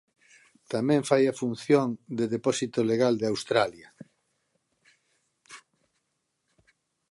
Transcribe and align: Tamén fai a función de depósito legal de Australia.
Tamén 0.73 1.01
fai 1.09 1.23
a 1.27 1.37
función 1.41 1.87
de 2.17 2.25
depósito 2.35 2.79
legal 2.91 3.13
de 3.17 3.29
Australia. 3.31 3.89